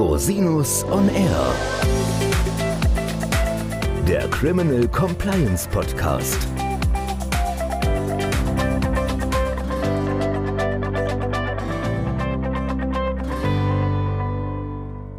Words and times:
Rosinus 0.00 0.82
on 0.84 1.10
Air. 1.10 1.54
Der 4.08 4.26
Criminal 4.30 4.88
Compliance 4.88 5.68
Podcast. 5.68 6.48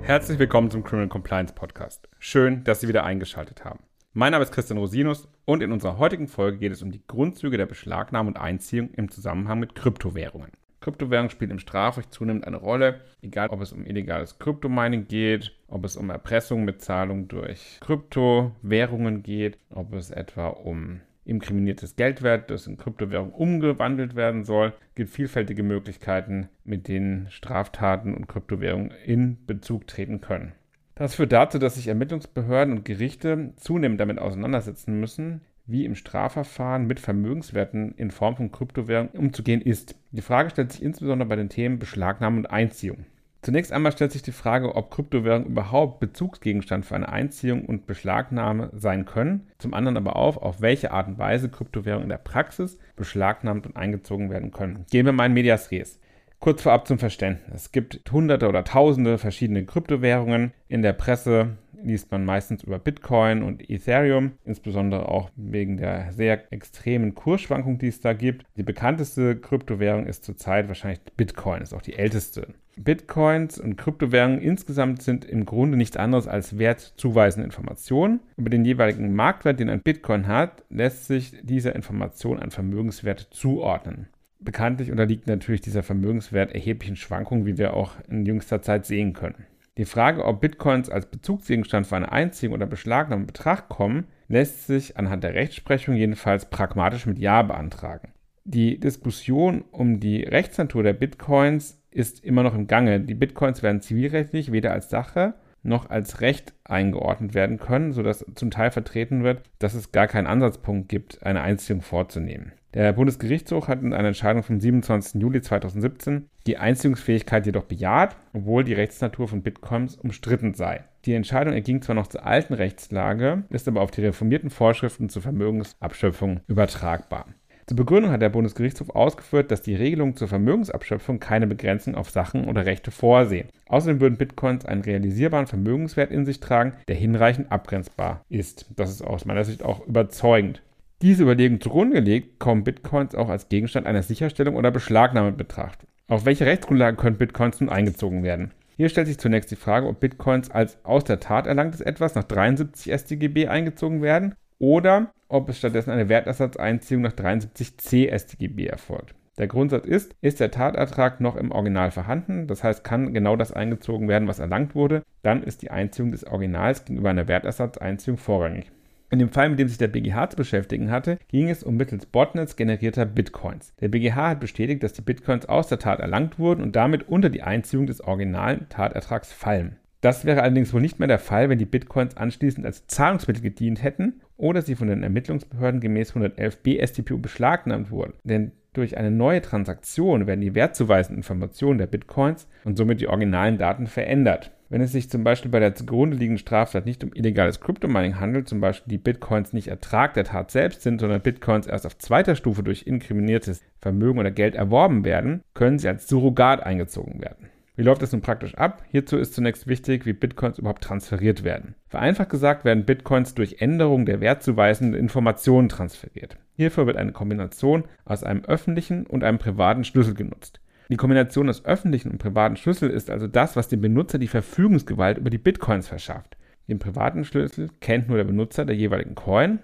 Herzlich 0.02 0.40
willkommen 0.40 0.72
zum 0.72 0.84
Criminal 0.84 1.10
Compliance 1.10 1.54
Podcast. 1.54 2.10
Schön, 2.18 2.64
dass 2.64 2.82
Sie 2.82 2.88
wieder 2.88 3.04
eingeschaltet 3.04 3.64
haben. 3.64 3.82
Mein 4.14 4.32
Name 4.32 4.44
ist 4.44 4.52
Christian 4.52 4.80
Rosinus 4.80 5.28
und 5.46 5.62
in 5.62 5.72
unserer 5.72 6.00
heutigen 6.00 6.28
Folge 6.28 6.58
geht 6.58 6.72
es 6.72 6.82
um 6.82 6.92
die 6.92 7.06
Grundzüge 7.06 7.58
der 7.58 7.68
Beschlagnahme 7.68 8.30
und 8.30 8.38
Einziehung 8.38 8.90
im 8.96 9.12
Zusammenhang 9.12 9.60
mit 9.60 9.76
Kryptowährungen. 9.76 10.50
Kryptowährung 10.82 11.30
spielt 11.30 11.52
im 11.52 11.60
Strafrecht 11.60 12.12
zunehmend 12.12 12.46
eine 12.46 12.58
Rolle, 12.58 13.02
egal 13.22 13.50
ob 13.50 13.62
es 13.62 13.72
um 13.72 13.86
illegales 13.86 14.40
Kryptomining 14.40 15.08
geht, 15.08 15.56
ob 15.68 15.86
es 15.86 15.96
um 15.96 16.10
Erpressung 16.10 16.66
mit 16.66 16.82
Zahlung 16.82 17.28
durch 17.28 17.78
Kryptowährungen 17.82 19.22
geht, 19.22 19.60
ob 19.70 19.94
es 19.94 20.10
etwa 20.10 20.48
um 20.48 21.02
inkriminiertes 21.24 21.96
Geldwert, 21.96 22.50
das 22.50 22.66
in 22.66 22.78
Kryptowährung 22.78 23.32
umgewandelt 23.32 24.16
werden 24.16 24.44
soll. 24.44 24.74
Es 24.90 24.96
gibt 24.96 25.12
vielfältige 25.12 25.62
Möglichkeiten, 25.62 26.50
mit 26.64 26.88
denen 26.88 27.30
Straftaten 27.30 28.16
und 28.16 28.28
Kryptowährungen 28.28 28.92
in 29.06 29.46
Bezug 29.46 29.86
treten 29.86 30.20
können. 30.20 30.54
Das 30.96 31.16
führt 31.16 31.32
dazu, 31.32 31.58
dass 31.58 31.76
sich 31.76 31.88
Ermittlungsbehörden 31.88 32.76
und 32.76 32.86
Gerichte 32.86 33.54
zunehmend 33.56 34.00
damit 34.00 34.20
auseinandersetzen 34.20 35.00
müssen, 35.00 35.42
wie 35.72 35.86
im 35.86 35.96
Strafverfahren 35.96 36.86
mit 36.86 37.00
Vermögenswerten 37.00 37.94
in 37.96 38.12
Form 38.12 38.36
von 38.36 38.52
Kryptowährungen 38.52 39.14
umzugehen 39.14 39.62
ist. 39.62 39.96
Die 40.12 40.22
Frage 40.22 40.50
stellt 40.50 40.72
sich 40.72 40.84
insbesondere 40.84 41.30
bei 41.30 41.36
den 41.36 41.50
Themen 41.50 41.80
Beschlagnahme 41.80 42.38
und 42.38 42.48
Einziehung. 42.48 43.06
Zunächst 43.42 43.72
einmal 43.72 43.92
stellt 43.92 44.12
sich 44.12 44.22
die 44.22 44.32
Frage, 44.32 44.76
ob 44.76 44.92
Kryptowährungen 44.92 45.48
überhaupt 45.48 46.00
Bezugsgegenstand 46.00 46.86
für 46.86 46.96
eine 46.96 47.10
Einziehung 47.10 47.66
und 47.66 47.88
Beschlagnahme 47.88 48.70
sein 48.74 49.06
können. 49.06 49.48
Zum 49.58 49.74
anderen 49.74 49.98
aber 49.98 50.16
auch, 50.16 50.38
auf 50.38 50.62
welche 50.62 50.92
Art 50.92 51.08
und 51.08 51.18
Weise 51.18 51.50
Kryptowährungen 51.50 52.04
in 52.04 52.10
der 52.10 52.18
Praxis 52.18 52.78
beschlagnahmt 52.96 53.66
und 53.66 53.76
eingezogen 53.76 54.30
werden 54.30 54.52
können. 54.52 54.86
Gehen 54.92 55.08
wir 55.08 55.14
mal 55.14 55.26
in 55.26 55.34
Medias 55.34 55.72
Res. 55.72 56.00
Kurz 56.40 56.62
vorab 56.62 56.88
zum 56.88 57.00
Verständnis. 57.00 57.66
Es 57.66 57.72
gibt 57.72 58.02
hunderte 58.12 58.48
oder 58.48 58.64
tausende 58.64 59.18
verschiedene 59.18 59.66
Kryptowährungen. 59.66 60.54
In 60.68 60.84
der 60.84 60.94
Presse 60.94 61.58
liest 61.84 62.12
man 62.12 62.26
meistens 62.26 62.64
über 62.64 62.80
Bitcoin 62.80 63.44
und 63.44 63.70
Ethereum, 63.70 64.34
insbesondere 64.46 65.10
auch 65.10 65.30
wegen 65.36 65.78
der 65.78 66.12
sehr 66.12 66.52
extremen 66.52 67.16
Kursschwankung, 67.16 67.78
die 67.78 67.88
es 67.88 68.02
da 68.02 68.14
gibt. 68.14 68.46
Die 68.58 68.64
bekannteste 68.64 69.36
Kryptowährung 69.36 70.06
ist 70.06 70.24
zurzeit 70.24 70.68
wahrscheinlich 70.68 71.02
Bitcoin, 71.18 71.62
ist 71.62 71.74
auch 71.74 71.82
die 71.82 71.96
älteste. 71.96 72.48
Bitcoins 72.78 73.60
und 73.60 73.76
Kryptowährungen 73.76 74.42
insgesamt 74.42 75.02
sind 75.02 75.26
im 75.26 75.46
Grunde 75.46 75.78
nichts 75.78 75.98
anderes 75.98 76.28
als 76.28 76.58
wertzuweisende 76.58 77.46
Informationen. 77.46 78.22
Über 78.38 78.50
den 78.50 78.66
jeweiligen 78.66 79.14
Marktwert, 79.14 79.60
den 79.60 79.70
ein 79.70 79.82
Bitcoin 79.82 80.28
hat, 80.28 80.64
lässt 80.70 81.06
sich 81.06 81.34
dieser 81.44 81.76
Information 81.76 82.40
ein 82.40 82.52
Vermögenswert 82.52 83.28
zuordnen. 83.32 84.08
Bekanntlich 84.40 84.90
unterliegt 84.90 85.28
natürlich 85.28 85.62
dieser 85.62 85.84
Vermögenswert 85.84 86.52
erheblichen 86.54 86.96
Schwankungen, 86.96 87.46
wie 87.46 87.60
wir 87.60 87.76
auch 87.76 87.92
in 88.10 88.26
jüngster 88.26 88.62
Zeit 88.62 88.88
sehen 88.88 89.14
können. 89.14 89.46
Die 89.78 89.86
Frage, 89.86 90.26
ob 90.26 90.42
Bitcoins 90.42 90.90
als 90.90 91.06
Bezugsgegenstand 91.06 91.88
für 91.88 91.96
eine 91.96 92.12
Einziehung 92.12 92.54
oder 92.54 92.66
Beschlagnahme 92.66 93.22
in 93.22 93.28
Betracht 93.28 93.70
kommen, 93.70 94.08
lässt 94.28 94.68
sich 94.68 94.98
anhand 94.98 95.24
der 95.24 95.34
Rechtsprechung 95.34 95.96
jedenfalls 95.96 96.50
pragmatisch 96.50 97.06
mit 97.06 97.20
Ja 97.20 97.42
beantragen. 97.42 98.14
Die 98.44 98.80
Diskussion 98.80 99.64
um 99.72 100.00
die 100.00 100.24
Rechtsnatur 100.24 100.84
der 100.84 100.94
Bitcoins 100.94 101.82
ist 101.92 102.24
immer 102.24 102.44
noch 102.44 102.56
im 102.56 102.68
Gange. 102.68 103.00
Die 103.02 103.14
Bitcoins 103.14 103.64
werden 103.64 103.82
zivilrechtlich 103.82 104.52
weder 104.52 104.72
als 104.72 104.90
Sache 104.90 105.36
noch 105.64 105.90
als 105.90 106.22
Recht 106.22 106.54
eingeordnet 106.64 107.34
werden 107.34 107.60
können, 107.60 107.92
sodass 107.92 108.26
zum 108.36 108.50
Teil 108.50 108.72
vertreten 108.72 109.24
wird, 109.24 109.44
dass 109.60 109.76
es 109.76 109.92
gar 109.92 110.08
keinen 110.08 110.28
Ansatzpunkt 110.28 110.90
gibt, 110.90 111.24
eine 111.24 111.42
Einziehung 111.42 111.82
vorzunehmen. 111.82 112.54
Der 112.74 112.94
Bundesgerichtshof 112.94 113.68
hat 113.68 113.82
in 113.82 113.94
einer 113.94 114.08
Entscheidung 114.08 114.44
vom 114.44 114.60
27. 114.60 115.22
Juli 115.22 115.42
2017 115.42 116.30
die 116.48 116.58
Einziehungsfähigkeit 116.58 117.46
jedoch 117.46 117.66
bejaht, 117.66 118.16
obwohl 118.32 118.64
die 118.64 118.74
Rechtsnatur 118.74 119.28
von 119.28 119.42
Bitcoins 119.42 119.98
umstritten 119.98 120.54
sei. 120.54 120.86
Die 121.04 121.14
Entscheidung 121.14 121.54
erging 121.54 121.82
zwar 121.82 121.96
noch 121.96 122.08
zur 122.08 122.26
alten 122.26 122.54
Rechtslage, 122.54 123.44
ist 123.50 123.68
aber 123.68 123.82
auf 123.82 123.92
die 123.92 124.06
reformierten 124.06 124.50
Vorschriften 124.50 125.10
zur 125.10 125.22
Vermögensabschöpfung 125.22 126.40
übertragbar. 126.48 127.26
Zur 127.68 127.76
Begründung 127.76 128.12
hat 128.12 128.22
der 128.22 128.30
Bundesgerichtshof 128.30 128.90
ausgeführt, 128.90 129.52
dass 129.52 129.62
die 129.62 129.76
Regelungen 129.76 130.16
zur 130.16 130.28
Vermögensabschöpfung 130.30 131.20
keine 131.20 131.48
Begrenzung 131.48 131.96
auf 131.96 132.10
Sachen 132.10 132.48
oder 132.48 132.66
Rechte 132.66 132.92
vorsehen. 132.92 133.50
Außerdem 133.68 134.00
würden 134.00 134.18
Bitcoins 134.18 134.66
einen 134.66 134.82
realisierbaren 134.82 135.48
Vermögenswert 135.48 136.12
in 136.12 136.26
sich 136.26 136.40
tragen, 136.40 136.74
der 136.88 136.96
hinreichend 136.96 137.52
abgrenzbar 137.52 138.24
ist. 138.30 138.66
Das 138.76 138.90
ist 138.90 139.02
aus 139.02 139.26
meiner 139.26 139.44
Sicht 139.44 139.64
auch 139.64 139.86
überzeugend. 139.88 140.62
Diese 141.02 141.24
Überlegung 141.24 141.60
zugrunde 141.60 141.96
gelegt, 141.96 142.38
kommen 142.40 142.64
Bitcoins 142.64 143.16
auch 143.16 143.28
als 143.28 143.50
Gegenstand 143.50 143.88
einer 143.88 144.04
Sicherstellung 144.04 144.56
oder 144.56 144.70
Beschlagnahme 144.70 145.30
in 145.30 145.38
Betracht. 145.38 145.80
Auf 146.08 146.26
welche 146.26 146.46
Rechtsgrundlagen 146.46 146.96
können 146.96 147.18
Bitcoins 147.18 147.60
nun 147.60 147.72
eingezogen 147.72 148.22
werden? 148.22 148.52
Hier 148.78 148.88
stellt 148.88 149.08
sich 149.08 149.18
zunächst 149.18 149.50
die 149.50 149.56
Frage, 149.56 149.88
ob 149.88 150.00
Bitcoins 150.00 150.52
als 150.52 150.78
aus 150.86 151.04
der 151.04 151.20
Tat 151.20 151.48
erlangtes 151.48 151.82
etwas 151.82 152.14
nach 152.14 152.26
73 152.26 152.94
StGB 152.94 153.48
eingezogen 153.48 154.04
werden 154.04 154.36
oder 154.60 155.12
ob 155.28 155.50
es 155.50 155.58
stattdessen 155.58 155.90
eine 155.90 156.08
Wertersatzeinziehung 156.08 157.02
nach 157.02 157.14
73c 157.14 158.16
StGB 158.16 158.68
erfolgt. 158.68 159.16
Der 159.40 159.48
Grundsatz 159.48 159.88
ist, 159.88 160.14
ist 160.22 160.40
der 160.40 160.52
Tatertrag 160.52 161.20
noch 161.20 161.36
im 161.36 161.52
Original 161.52 161.90
vorhanden, 161.90 162.46
das 162.46 162.64
heißt 162.64 162.84
kann 162.84 163.12
genau 163.12 163.36
das 163.36 163.52
eingezogen 163.52 164.08
werden, 164.08 164.28
was 164.28 164.38
erlangt 164.38 164.76
wurde, 164.76 165.02
dann 165.24 165.42
ist 165.42 165.64
die 165.64 165.72
Einziehung 165.72 166.12
des 166.12 166.28
Originals 166.28 166.86
gegenüber 166.86 167.10
einer 167.10 167.28
Wertersatzeinziehung 167.28 168.18
vorrangig. 168.18 168.72
In 169.12 169.20
dem 169.20 169.30
Fall, 169.30 169.50
mit 169.50 169.60
dem 169.60 169.68
sich 169.68 169.78
der 169.78 169.90
BGH 169.90 170.30
zu 170.30 170.38
beschäftigen 170.38 170.90
hatte, 170.90 171.18
ging 171.28 171.50
es 171.50 171.64
um 171.64 171.76
mittels 171.76 172.06
Botnets 172.06 172.56
generierter 172.56 173.06
Bitcoins. 173.06 173.76
Der 173.82 173.90
BGH 173.90 174.30
hat 174.30 174.40
bestätigt, 174.40 174.84
dass 174.84 174.94
die 174.94 175.02
Bitcoins 175.02 175.48
aus 175.48 175.68
der 175.68 175.80
Tat 175.80 176.00
erlangt 176.00 176.40
wurden 176.40 176.64
und 176.64 176.78
damit 176.78 177.10
unter 177.10 177.30
die 177.30 177.44
Einziehung 177.44 177.88
des 177.88 178.00
originalen 178.00 178.70
Tatertrags 178.70 179.34
fallen. 179.34 179.76
Das 180.00 180.24
wäre 180.24 180.42
allerdings 180.42 180.74
wohl 180.74 180.80
nicht 180.80 180.98
mehr 180.98 181.10
der 181.10 181.20
Fall, 181.20 181.50
wenn 181.50 181.60
die 181.60 181.66
Bitcoins 181.66 182.16
anschließend 182.16 182.66
als 182.66 182.88
Zahlungsmittel 182.88 183.44
gedient 183.44 183.84
hätten 183.84 184.22
oder 184.38 184.62
sie 184.62 184.76
von 184.76 184.88
den 184.88 185.04
Ermittlungsbehörden 185.04 185.82
gemäß 185.82 186.16
111b 186.16 186.82
StPO 186.88 187.18
beschlagnahmt 187.18 187.92
wurden. 187.92 188.14
Denn 188.24 188.54
durch 188.72 188.98
eine 188.98 189.12
neue 189.12 189.42
Transaktion 189.42 190.26
werden 190.26 190.40
die 190.40 190.56
wertzuweisenden 190.56 191.20
Informationen 191.20 191.80
der 191.80 191.88
Bitcoins 191.88 192.48
und 192.64 192.78
somit 192.78 193.02
die 193.02 193.10
originalen 193.10 193.58
Daten 193.58 193.88
verändert. 193.88 194.52
Wenn 194.72 194.80
es 194.80 194.94
sich 194.94 195.10
zum 195.10 195.26
Beispiel 195.26 195.52
bei 195.52 195.60
der 195.60 195.76
zugrunde 195.76 196.16
liegenden 196.16 196.38
Straftat 196.38 196.86
nicht 196.86 197.04
um 197.04 197.12
illegales 197.14 197.60
Kryptomining 197.60 198.22
handelt, 198.22 198.48
zum 198.48 198.62
Beispiel 198.62 198.90
die 198.90 198.98
Bitcoins 198.98 199.52
nicht 199.52 199.68
Ertrag 199.68 200.14
der 200.14 200.24
Tat 200.24 200.50
selbst 200.50 200.82
sind, 200.82 201.02
sondern 201.02 201.20
Bitcoins 201.20 201.68
erst 201.68 201.86
auf 201.86 201.98
zweiter 201.98 202.38
Stufe 202.38 202.64
durch 202.64 202.88
inkriminiertes 202.88 203.62
Vermögen 203.80 204.20
oder 204.20 204.32
Geld 204.32 204.56
erworben 204.56 205.04
werden, 205.04 205.44
können 205.56 205.78
sie 205.78 205.90
als 205.90 206.08
Surrogat 206.08 206.64
eingezogen 206.64 207.22
werden. 207.22 207.50
Wie 207.76 207.84
läuft 207.84 208.02
das 208.02 208.14
nun 208.14 208.22
praktisch 208.22 208.56
ab? 208.56 208.82
Hierzu 208.90 209.18
ist 209.18 209.34
zunächst 209.34 209.68
wichtig, 209.68 210.06
wie 210.06 210.14
Bitcoins 210.14 210.58
überhaupt 210.58 210.86
transferiert 210.86 211.44
werden. 211.44 211.76
Vereinfacht 211.90 212.30
gesagt 212.30 212.64
werden 212.64 212.86
Bitcoins 212.86 213.36
durch 213.36 213.58
Änderung 213.60 214.06
der 214.06 214.22
wertzuweisenden 214.22 214.98
Informationen 214.98 215.68
transferiert. 215.68 216.38
Hierfür 216.56 216.88
wird 216.88 216.96
eine 216.96 217.12
Kombination 217.12 217.84
aus 218.06 218.24
einem 218.24 218.46
öffentlichen 218.46 219.06
und 219.06 219.26
einem 219.26 219.38
privaten 219.38 219.84
Schlüssel 219.84 220.14
genutzt. 220.14 220.61
Die 220.92 220.98
Kombination 220.98 221.48
des 221.48 221.64
öffentlichen 221.64 222.12
und 222.12 222.18
privaten 222.18 222.58
Schlüssels 222.58 222.94
ist 222.94 223.10
also 223.10 223.26
das, 223.26 223.56
was 223.56 223.70
dem 223.70 223.80
Benutzer 223.80 224.20
die 224.20 224.28
Verfügungsgewalt 224.28 225.18
über 225.18 225.30
die 225.30 225.38
Bitcoins 225.38 225.88
verschafft. 225.88 226.36
Den 226.68 226.80
privaten 226.80 227.24
Schlüssel 227.24 227.70
kennt 227.80 228.10
nur 228.10 228.18
der 228.18 228.26
Benutzer 228.26 228.66
der 228.66 228.76
jeweiligen 228.76 229.16
Coin. 229.16 229.60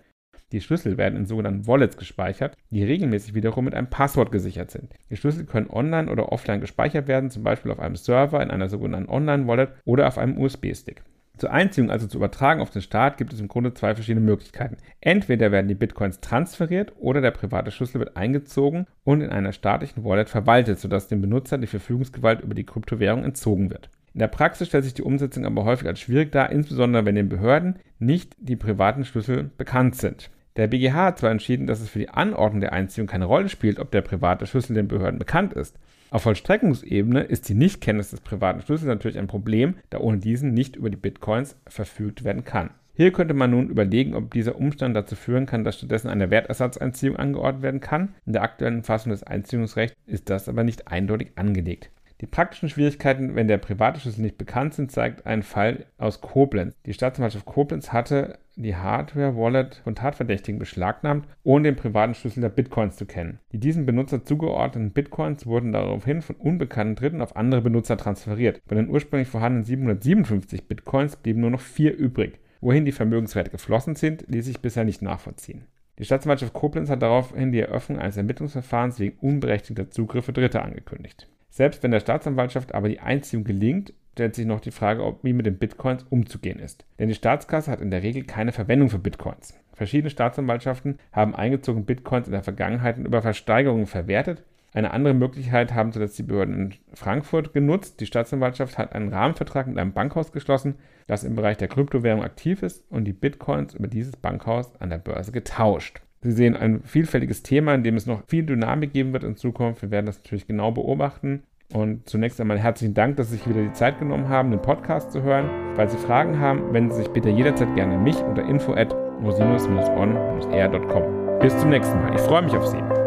Die 0.53 0.61
Schlüssel 0.61 0.97
werden 0.97 1.17
in 1.17 1.25
sogenannten 1.25 1.67
Wallets 1.67 1.97
gespeichert, 1.97 2.55
die 2.69 2.85
regelmäßig 2.85 3.33
wiederum 3.33 3.65
mit 3.65 3.75
einem 3.75 3.89
Passwort 3.89 4.31
gesichert 4.31 4.71
sind. 4.71 4.93
Die 5.09 5.17
Schlüssel 5.17 5.43
können 5.43 5.69
online 5.69 6.09
oder 6.09 6.31
offline 6.31 6.61
gespeichert 6.61 7.09
werden, 7.09 7.29
zum 7.29 7.44
Beispiel 7.44 7.74
auf 7.74 7.79
einem 7.81 7.97
Server, 7.97 8.41
in 8.41 8.50
einer 8.50 8.69
sogenannten 8.69 9.09
Online-Wallet 9.09 9.71
oder 9.83 10.07
auf 10.07 10.18
einem 10.18 10.38
USB-Stick. 10.38 11.03
Zur 11.38 11.51
Einziehung, 11.51 11.92
also 11.92 12.07
zu 12.07 12.18
übertragen 12.18 12.62
auf 12.62 12.72
den 12.72 12.81
Staat, 12.81 13.18
gibt 13.18 13.31
es 13.31 13.39
im 13.39 13.48
Grunde 13.48 13.74
zwei 13.74 13.94
verschiedene 13.94 14.25
Möglichkeiten. 14.25 14.78
Entweder 15.01 15.51
werden 15.51 15.68
die 15.68 15.75
Bitcoins 15.75 16.19
transferiert 16.19 16.94
oder 16.98 17.22
der 17.22 17.31
private 17.31 17.72
Schlüssel 17.72 18.00
wird 18.00 18.18
eingezogen 18.18 18.88
und 19.04 19.22
in 19.22 19.30
einer 19.30 19.54
staatlichen 19.54 20.04
Wallet 20.04 20.30
verwaltet, 20.30 20.80
sodass 20.80 21.07
dem 21.07 21.22
Benutzer 21.22 21.57
die 21.57 21.68
Verfügungsgewalt 21.68 22.42
über 22.42 22.56
die 22.56 22.66
Kryptowährung 22.66 23.24
entzogen 23.24 23.69
wird. 23.69 23.89
In 24.13 24.19
der 24.19 24.28
Praxis 24.28 24.68
stellt 24.68 24.84
sich 24.84 24.95
die 24.95 25.04
Umsetzung 25.04 25.45
aber 25.45 25.63
häufig 25.63 25.88
als 25.88 26.00
schwierig 26.00 26.31
dar, 26.31 26.51
insbesondere 26.51 27.06
wenn 27.06 27.13
den 27.13 27.30
Behörden 27.30 27.75
nicht 28.00 28.36
die 28.39 28.56
privaten 28.56 29.06
Schlüssel 29.06 29.51
bekannt 29.57 29.95
sind. 29.95 30.31
Der 30.56 30.66
BGH 30.66 31.06
hat 31.06 31.19
zwar 31.19 31.30
entschieden, 31.30 31.68
dass 31.68 31.81
es 31.81 31.89
für 31.89 32.00
die 32.00 32.10
Anordnung 32.10 32.62
der 32.62 32.74
Einziehung 32.74 33.06
keine 33.06 33.25
Rolle 33.25 33.48
spielt, 33.48 33.78
ob 33.78 33.92
der 33.92 34.01
private 34.01 34.48
Schlüssel 34.48 34.74
den 34.74 34.88
Behörden 34.88 35.19
bekannt 35.19 35.54
ist. 35.54 35.78
Auf 36.09 36.24
Vollstreckungsebene 36.24 37.21
ist 37.21 37.50
die 37.50 37.54
Nichtkenntnis 37.54 38.12
des 38.12 38.21
privaten 38.21 38.62
Schlüssels 38.62 38.88
natürlich 38.88 39.19
ein 39.19 39.27
Problem, 39.27 39.75
da 39.89 40.00
ohne 40.00 40.19
diesen 40.19 40.54
nicht 40.54 40.77
über 40.77 40.89
die 40.89 40.95
Bitcoins 40.95 41.57
verfügt 41.68 42.24
werden 42.24 42.45
kann. 42.45 42.69
Hier 42.94 43.12
könnte 43.12 43.33
man 43.33 43.51
nun 43.51 43.69
überlegen, 43.69 44.15
ob 44.15 44.31
dieser 44.31 44.56
Umstand 44.56 44.95
dazu 44.95 45.15
führen 45.15 45.45
kann, 45.45 45.65
dass 45.65 45.77
stattdessen 45.77 46.07
eine 46.07 46.31
Wertersatzeinziehung 46.31 47.18
angeordnet 47.18 47.62
werden 47.62 47.81
kann. 47.81 48.15
In 48.25 48.33
der 48.33 48.42
aktuellen 48.42 48.83
Fassung 48.83 49.12
des 49.12 49.24
Einziehungsrechts 49.24 49.95
ist 50.06 50.30
das 50.30 50.48
aber 50.48 50.63
nicht 50.63 50.88
eindeutig 50.88 51.33
angelegt. 51.36 51.92
Die 52.21 52.25
praktischen 52.25 52.69
Schwierigkeiten, 52.69 53.36
wenn 53.36 53.48
der 53.48 53.60
private 53.60 54.00
Schlüssel 54.00 54.21
nicht 54.21 54.38
bekannt 54.38 54.74
sind, 54.74 54.92
zeigt 54.92 55.27
ein 55.27 55.44
Fall 55.44 55.86
aus 55.98 56.21
Koblenz. 56.21 56.74
Die 56.86 56.94
Staatsanwaltschaft 56.94 57.45
Koblenz 57.45 57.92
hatte 57.92 58.39
die 58.63 58.75
Hardware-Wallet 58.75 59.81
von 59.83 59.95
Tatverdächtigen 59.95 60.59
beschlagnahmt, 60.59 61.27
ohne 61.44 61.65
den 61.65 61.75
privaten 61.75 62.13
Schlüssel 62.13 62.42
der 62.42 62.50
Bitcoins 62.50 62.95
zu 62.95 63.06
kennen. 63.06 63.39
Die 63.51 63.59
diesem 63.59 63.86
Benutzer 63.86 64.24
zugeordneten 64.24 64.92
Bitcoins 64.92 65.45
wurden 65.45 65.71
daraufhin 65.71 66.21
von 66.21 66.36
unbekannten 66.36 66.95
Dritten 66.95 67.21
auf 67.21 67.36
andere 67.36 67.62
Benutzer 67.62 67.98
transferiert. 67.98 68.62
Bei 68.68 68.75
den 68.75 68.89
ursprünglich 68.89 69.27
vorhandenen 69.27 69.63
757 69.63 70.68
Bitcoins 70.68 71.15
blieben 71.15 71.42
nur 71.42 71.51
noch 71.51 71.62
vier 71.62 71.95
übrig. 71.95 72.39
Wohin 72.59 72.86
die 72.86 72.92
Vermögenswerte 72.92 73.51
geflossen 73.51 73.95
sind, 73.95 74.25
ließ 74.27 74.45
sich 74.45 74.60
bisher 74.60 74.83
nicht 74.83 75.01
nachvollziehen. 75.01 75.65
Die 76.00 76.06
Staatsanwaltschaft 76.06 76.53
Koblenz 76.53 76.89
hat 76.89 77.01
daraufhin 77.01 77.51
die 77.51 77.60
Eröffnung 77.60 78.00
eines 78.00 78.18
Ermittlungsverfahrens 78.18 79.00
wegen 79.00 79.18
unberechtigter 79.19 79.89
Zugriffe 79.89 80.33
Dritter 80.33 80.63
angekündigt. 80.63 81.27
Selbst 81.50 81.81
wenn 81.81 81.92
der 81.92 82.01
Staatsanwaltschaft 82.01 82.75
aber 82.75 82.89
die 82.89 83.00
Einziehung 83.00 83.44
gelingt, 83.44 83.94
stellt 84.17 84.33
sich 84.33 84.47
noch 84.47 84.61
die 84.61 84.71
Frage, 84.71 85.05
ob 85.05 85.23
wie 85.23 85.31
mit 85.31 85.45
den 85.45 85.59
Bitcoins 85.59 86.03
umzugehen 86.09 86.57
ist. 86.57 86.85
Denn 86.97 87.07
die 87.07 87.13
Staatskasse 87.13 87.69
hat 87.69 87.81
in 87.81 87.91
der 87.91 88.01
Regel 88.01 88.23
keine 88.23 88.51
Verwendung 88.51 88.89
für 88.89 88.97
Bitcoins. 88.97 89.53
Verschiedene 89.73 90.09
Staatsanwaltschaften 90.09 90.97
haben 91.11 91.35
eingezogene 91.35 91.85
Bitcoins 91.85 92.25
in 92.25 92.33
der 92.33 92.41
Vergangenheit 92.41 92.97
über 92.97 93.21
Versteigerungen 93.21 93.85
verwertet. 93.85 94.41
Eine 94.73 94.89
andere 94.89 95.13
Möglichkeit 95.13 95.75
haben 95.75 95.91
zuletzt 95.91 96.17
die 96.17 96.23
Behörden 96.23 96.55
in 96.55 96.73
Frankfurt 96.95 97.53
genutzt. 97.53 97.99
Die 97.99 98.07
Staatsanwaltschaft 98.07 98.79
hat 98.79 98.93
einen 98.93 99.13
Rahmenvertrag 99.13 99.67
mit 99.67 99.77
einem 99.77 99.93
Bankhaus 99.93 100.31
geschlossen, 100.31 100.75
das 101.05 101.23
im 101.23 101.35
Bereich 101.35 101.57
der 101.57 101.67
Kryptowährung 101.67 102.23
aktiv 102.23 102.63
ist 102.63 102.83
und 102.89 103.05
die 103.05 103.13
Bitcoins 103.13 103.75
über 103.75 103.87
dieses 103.87 104.15
Bankhaus 104.15 104.75
an 104.81 104.89
der 104.89 104.97
Börse 104.97 105.31
getauscht. 105.31 106.01
Sie 106.21 106.31
sehen 106.31 106.57
ein 106.57 106.81
vielfältiges 106.81 107.43
Thema, 107.43 107.75
in 107.75 107.83
dem 107.83 107.97
es 107.97 108.07
noch 108.07 108.23
viel 108.27 108.47
Dynamik 108.47 108.93
geben 108.93 109.13
wird 109.13 109.23
in 109.23 109.35
Zukunft. 109.35 109.83
Wir 109.83 109.91
werden 109.91 110.07
das 110.07 110.17
natürlich 110.17 110.47
genau 110.47 110.71
beobachten. 110.71 111.43
Und 111.73 112.07
zunächst 112.07 112.39
einmal 112.39 112.59
herzlichen 112.59 112.93
Dank, 112.93 113.17
dass 113.17 113.29
Sie 113.29 113.37
sich 113.37 113.47
wieder 113.47 113.61
die 113.61 113.73
Zeit 113.73 113.99
genommen 113.99 114.29
haben, 114.29 114.51
den 114.51 114.61
Podcast 114.61 115.11
zu 115.11 115.21
hören. 115.21 115.49
Falls 115.75 115.91
Sie 115.91 115.97
Fragen 115.97 116.39
haben, 116.39 116.73
wenden 116.73 116.91
Sie 116.91 116.99
sich 116.99 117.09
bitte 117.09 117.29
jederzeit 117.29 117.75
gerne 117.75 117.95
an 117.95 118.03
mich 118.03 118.23
unter 118.23 118.43
info 118.43 118.73
at 118.73 118.93
rosinus-on-r.com. 119.21 121.39
Bis 121.39 121.57
zum 121.57 121.69
nächsten 121.69 122.01
Mal. 122.01 122.15
Ich 122.15 122.21
freue 122.21 122.43
mich 122.43 122.55
auf 122.55 122.67
Sie. 122.67 123.06